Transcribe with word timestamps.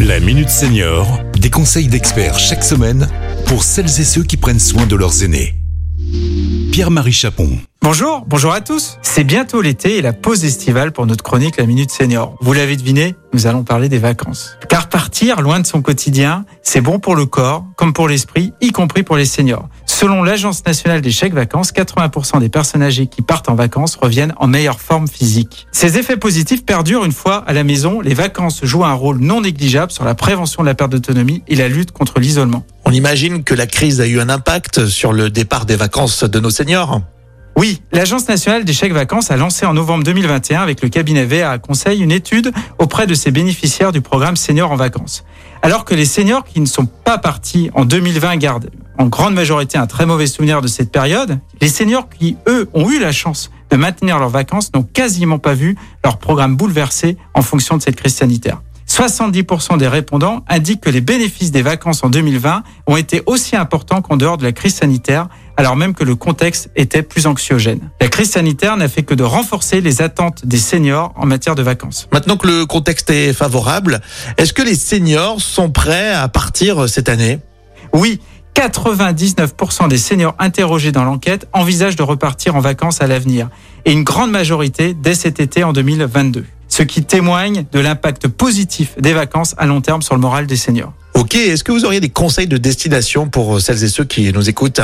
La 0.00 0.20
Minute 0.20 0.50
Senior, 0.50 1.20
des 1.38 1.48
conseils 1.48 1.88
d'experts 1.88 2.38
chaque 2.38 2.62
semaine 2.62 3.08
pour 3.46 3.62
celles 3.62 3.86
et 3.86 4.04
ceux 4.04 4.22
qui 4.22 4.36
prennent 4.36 4.60
soin 4.60 4.84
de 4.86 4.94
leurs 4.94 5.22
aînés. 5.22 5.54
Pierre-Marie 6.70 7.12
Chapon. 7.12 7.48
Bonjour, 7.80 8.24
bonjour 8.26 8.52
à 8.52 8.60
tous. 8.60 8.98
C'est 9.00 9.24
bientôt 9.24 9.62
l'été 9.62 9.96
et 9.96 10.02
la 10.02 10.12
pause 10.12 10.44
estivale 10.44 10.92
pour 10.92 11.06
notre 11.06 11.24
chronique 11.24 11.56
La 11.56 11.64
Minute 11.64 11.90
Senior. 11.90 12.36
Vous 12.40 12.52
l'avez 12.52 12.76
deviné, 12.76 13.14
nous 13.32 13.46
allons 13.46 13.64
parler 13.64 13.88
des 13.88 13.98
vacances. 13.98 14.58
Car 14.68 14.88
partir 14.88 15.40
loin 15.40 15.60
de 15.60 15.66
son 15.66 15.80
quotidien, 15.80 16.44
c'est 16.62 16.80
bon 16.82 16.98
pour 16.98 17.14
le 17.14 17.24
corps 17.24 17.64
comme 17.76 17.92
pour 17.94 18.08
l'esprit, 18.08 18.52
y 18.60 18.70
compris 18.70 19.02
pour 19.02 19.16
les 19.16 19.24
seniors. 19.24 19.68
Selon 19.98 20.22
l'Agence 20.22 20.62
nationale 20.66 21.00
des 21.00 21.10
chèques 21.10 21.32
vacances, 21.32 21.72
80% 21.72 22.38
des 22.40 22.50
personnes 22.50 22.82
âgées 22.82 23.06
qui 23.06 23.22
partent 23.22 23.48
en 23.48 23.54
vacances 23.54 23.96
reviennent 23.96 24.34
en 24.36 24.46
meilleure 24.46 24.78
forme 24.78 25.08
physique. 25.08 25.66
Ces 25.72 25.96
effets 25.96 26.18
positifs 26.18 26.66
perdurent 26.66 27.06
une 27.06 27.12
fois 27.12 27.42
à 27.46 27.54
la 27.54 27.64
maison. 27.64 28.02
Les 28.02 28.12
vacances 28.12 28.62
jouent 28.62 28.84
un 28.84 28.92
rôle 28.92 29.20
non 29.20 29.40
négligeable 29.40 29.90
sur 29.90 30.04
la 30.04 30.14
prévention 30.14 30.62
de 30.62 30.68
la 30.68 30.74
perte 30.74 30.92
d'autonomie 30.92 31.42
et 31.48 31.54
la 31.54 31.68
lutte 31.68 31.92
contre 31.92 32.20
l'isolement. 32.20 32.62
On 32.84 32.92
imagine 32.92 33.42
que 33.42 33.54
la 33.54 33.66
crise 33.66 34.02
a 34.02 34.06
eu 34.06 34.20
un 34.20 34.28
impact 34.28 34.84
sur 34.84 35.14
le 35.14 35.30
départ 35.30 35.64
des 35.64 35.76
vacances 35.76 36.24
de 36.24 36.40
nos 36.40 36.50
seniors. 36.50 37.00
Oui, 37.56 37.80
l'Agence 37.90 38.28
nationale 38.28 38.66
des 38.66 38.74
chèques 38.74 38.92
vacances 38.92 39.30
a 39.30 39.36
lancé 39.38 39.64
en 39.64 39.72
novembre 39.72 40.04
2021 40.04 40.60
avec 40.60 40.82
le 40.82 40.90
cabinet 40.90 41.24
VA 41.24 41.56
Conseil 41.56 42.02
une 42.02 42.12
étude 42.12 42.52
auprès 42.78 43.06
de 43.06 43.14
ses 43.14 43.30
bénéficiaires 43.30 43.92
du 43.92 44.02
programme 44.02 44.36
Seniors 44.36 44.72
en 44.72 44.76
vacances. 44.76 45.24
Alors 45.62 45.86
que 45.86 45.94
les 45.94 46.04
seniors 46.04 46.44
qui 46.44 46.60
ne 46.60 46.66
sont 46.66 46.84
pas 46.84 47.16
partis 47.16 47.70
en 47.72 47.86
2020 47.86 48.36
gardent 48.36 48.70
en 48.98 49.06
grande 49.06 49.32
majorité 49.32 49.78
un 49.78 49.86
très 49.86 50.04
mauvais 50.04 50.26
souvenir 50.26 50.60
de 50.60 50.68
cette 50.68 50.92
période, 50.92 51.38
les 51.62 51.68
seniors 51.68 52.10
qui, 52.10 52.36
eux, 52.46 52.68
ont 52.74 52.90
eu 52.90 52.98
la 52.98 53.12
chance 53.12 53.50
de 53.70 53.76
maintenir 53.76 54.18
leurs 54.18 54.28
vacances 54.28 54.70
n'ont 54.74 54.82
quasiment 54.82 55.38
pas 55.38 55.54
vu 55.54 55.76
leur 56.04 56.18
programme 56.18 56.56
bouleversé 56.56 57.16
en 57.32 57.40
fonction 57.40 57.78
de 57.78 57.82
cette 57.82 57.96
crise 57.96 58.14
sanitaire. 58.14 58.60
70% 58.96 59.76
des 59.76 59.88
répondants 59.88 60.42
indiquent 60.48 60.80
que 60.80 60.88
les 60.88 61.02
bénéfices 61.02 61.50
des 61.50 61.60
vacances 61.60 62.02
en 62.02 62.08
2020 62.08 62.62
ont 62.86 62.96
été 62.96 63.22
aussi 63.26 63.54
importants 63.54 64.00
qu'en 64.00 64.16
dehors 64.16 64.38
de 64.38 64.42
la 64.42 64.52
crise 64.52 64.76
sanitaire, 64.76 65.28
alors 65.58 65.76
même 65.76 65.92
que 65.92 66.02
le 66.02 66.14
contexte 66.14 66.70
était 66.76 67.02
plus 67.02 67.26
anxiogène. 67.26 67.90
La 68.00 68.08
crise 68.08 68.30
sanitaire 68.30 68.74
n'a 68.78 68.88
fait 68.88 69.02
que 69.02 69.12
de 69.12 69.22
renforcer 69.22 69.82
les 69.82 70.00
attentes 70.00 70.46
des 70.46 70.56
seniors 70.56 71.12
en 71.14 71.26
matière 71.26 71.54
de 71.54 71.62
vacances. 71.62 72.08
Maintenant 72.10 72.38
que 72.38 72.46
le 72.46 72.64
contexte 72.64 73.10
est 73.10 73.34
favorable, 73.34 74.00
est-ce 74.38 74.54
que 74.54 74.62
les 74.62 74.76
seniors 74.76 75.42
sont 75.42 75.68
prêts 75.68 76.14
à 76.14 76.28
partir 76.28 76.88
cette 76.88 77.10
année? 77.10 77.38
Oui, 77.92 78.18
99% 78.54 79.88
des 79.88 79.98
seniors 79.98 80.34
interrogés 80.38 80.90
dans 80.90 81.04
l'enquête 81.04 81.46
envisagent 81.52 81.96
de 81.96 82.02
repartir 82.02 82.56
en 82.56 82.60
vacances 82.60 83.02
à 83.02 83.06
l'avenir 83.06 83.50
et 83.84 83.92
une 83.92 84.04
grande 84.04 84.30
majorité 84.30 84.94
dès 84.94 85.14
cet 85.14 85.38
été 85.38 85.64
en 85.64 85.74
2022 85.74 86.46
ce 86.76 86.82
qui 86.82 87.02
témoigne 87.02 87.64
de 87.72 87.80
l'impact 87.80 88.28
positif 88.28 88.96
des 88.98 89.14
vacances 89.14 89.54
à 89.56 89.64
long 89.64 89.80
terme 89.80 90.02
sur 90.02 90.14
le 90.14 90.20
moral 90.20 90.46
des 90.46 90.56
seniors. 90.56 90.92
Ok, 91.14 91.34
est-ce 91.34 91.64
que 91.64 91.72
vous 91.72 91.86
auriez 91.86 92.00
des 92.00 92.10
conseils 92.10 92.48
de 92.48 92.58
destination 92.58 93.30
pour 93.30 93.62
celles 93.62 93.82
et 93.82 93.88
ceux 93.88 94.04
qui 94.04 94.30
nous 94.30 94.50
écoutent? 94.50 94.82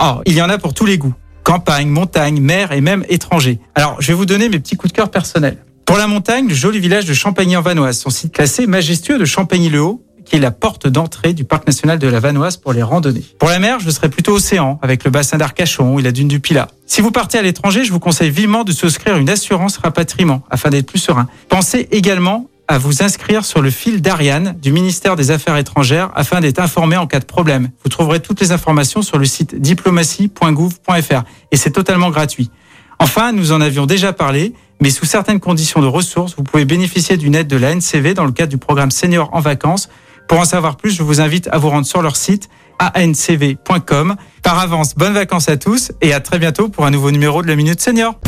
Oh, 0.00 0.20
il 0.24 0.34
y 0.34 0.42
en 0.42 0.48
a 0.48 0.58
pour 0.58 0.72
tous 0.72 0.86
les 0.86 0.98
goûts. 0.98 1.14
Campagne, 1.42 1.88
montagne, 1.88 2.40
mer 2.40 2.70
et 2.70 2.80
même 2.80 3.04
étranger. 3.08 3.58
Alors, 3.74 4.00
je 4.00 4.06
vais 4.06 4.14
vous 4.14 4.24
donner 4.24 4.48
mes 4.48 4.60
petits 4.60 4.76
coups 4.76 4.92
de 4.92 4.96
cœur 4.96 5.10
personnels. 5.10 5.58
Pour 5.84 5.96
la 5.96 6.06
montagne, 6.06 6.46
le 6.46 6.54
joli 6.54 6.78
village 6.78 7.06
de 7.06 7.12
Champagny-en-Vanoise, 7.12 7.98
son 7.98 8.10
site 8.10 8.32
classé 8.32 8.68
majestueux 8.68 9.18
de 9.18 9.24
Champagny-le-Haut, 9.24 10.00
qui 10.32 10.38
est 10.38 10.40
la 10.40 10.50
porte 10.50 10.86
d'entrée 10.86 11.34
du 11.34 11.44
parc 11.44 11.66
national 11.66 11.98
de 11.98 12.08
la 12.08 12.18
Vanoise 12.18 12.56
pour 12.56 12.72
les 12.72 12.82
randonnées. 12.82 13.22
Pour 13.38 13.50
la 13.50 13.58
mer, 13.58 13.80
je 13.80 13.90
serai 13.90 14.08
plutôt 14.08 14.32
océan, 14.32 14.78
avec 14.80 15.04
le 15.04 15.10
bassin 15.10 15.36
d'Arcachon 15.36 15.98
et 15.98 16.02
la 16.02 16.10
dune 16.10 16.28
du 16.28 16.40
Pilat. 16.40 16.68
Si 16.86 17.02
vous 17.02 17.10
partez 17.10 17.36
à 17.36 17.42
l'étranger, 17.42 17.84
je 17.84 17.92
vous 17.92 18.00
conseille 18.00 18.30
vivement 18.30 18.64
de 18.64 18.72
souscrire 18.72 19.18
une 19.18 19.28
assurance 19.28 19.76
rapatriement, 19.76 20.42
afin 20.48 20.70
d'être 20.70 20.86
plus 20.86 21.00
serein. 21.00 21.28
Pensez 21.50 21.86
également 21.90 22.48
à 22.66 22.78
vous 22.78 23.02
inscrire 23.02 23.44
sur 23.44 23.60
le 23.60 23.68
fil 23.68 24.00
d'Ariane 24.00 24.56
du 24.62 24.72
ministère 24.72 25.16
des 25.16 25.30
Affaires 25.30 25.58
étrangères 25.58 26.10
afin 26.14 26.40
d'être 26.40 26.60
informé 26.60 26.96
en 26.96 27.06
cas 27.06 27.20
de 27.20 27.26
problème. 27.26 27.68
Vous 27.84 27.90
trouverez 27.90 28.20
toutes 28.20 28.40
les 28.40 28.52
informations 28.52 29.02
sur 29.02 29.18
le 29.18 29.26
site 29.26 29.60
diplomatie.gouv.fr 29.60 31.22
et 31.50 31.56
c'est 31.58 31.72
totalement 31.72 32.08
gratuit. 32.08 32.50
Enfin, 32.98 33.32
nous 33.32 33.52
en 33.52 33.60
avions 33.60 33.84
déjà 33.84 34.14
parlé, 34.14 34.54
mais 34.80 34.88
sous 34.88 35.04
certaines 35.04 35.40
conditions 35.40 35.82
de 35.82 35.86
ressources, 35.86 36.36
vous 36.36 36.42
pouvez 36.42 36.64
bénéficier 36.64 37.18
d'une 37.18 37.34
aide 37.34 37.48
de 37.48 37.58
la 37.58 37.74
NCV 37.74 38.14
dans 38.14 38.24
le 38.24 38.32
cadre 38.32 38.48
du 38.48 38.58
programme 38.58 38.90
Senior 38.90 39.28
en 39.34 39.40
vacances 39.40 39.90
pour 40.28 40.38
en 40.40 40.44
savoir 40.44 40.76
plus, 40.76 40.90
je 40.90 41.02
vous 41.02 41.20
invite 41.20 41.48
à 41.52 41.58
vous 41.58 41.68
rendre 41.70 41.86
sur 41.86 42.02
leur 42.02 42.16
site 42.16 42.48
ancv.com. 42.80 44.16
Par 44.42 44.58
avance, 44.58 44.94
bonnes 44.94 45.12
vacances 45.12 45.48
à 45.48 45.56
tous 45.56 45.92
et 46.00 46.12
à 46.12 46.20
très 46.20 46.38
bientôt 46.38 46.68
pour 46.68 46.84
un 46.86 46.90
nouveau 46.90 47.10
numéro 47.10 47.42
de 47.42 47.48
la 47.48 47.56
Minute 47.56 47.80
Senior. 47.80 48.18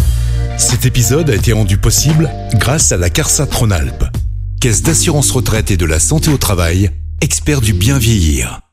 Cet 0.56 0.86
épisode 0.86 1.30
a 1.30 1.34
été 1.34 1.52
rendu 1.52 1.78
possible 1.78 2.30
grâce 2.54 2.92
à 2.92 2.96
la 2.96 3.10
CARSA 3.10 3.46
Tronalp, 3.46 4.04
Caisse 4.60 4.82
d'assurance 4.82 5.30
retraite 5.30 5.70
et 5.70 5.76
de 5.76 5.84
la 5.84 5.98
santé 5.98 6.30
au 6.30 6.38
travail, 6.38 6.90
expert 7.20 7.60
du 7.60 7.72
bien 7.72 7.98
vieillir. 7.98 8.63